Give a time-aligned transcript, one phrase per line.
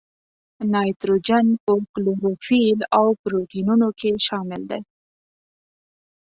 [0.73, 4.81] نایتروجن په کلوروفیل او پروټینونو کې شامل دی.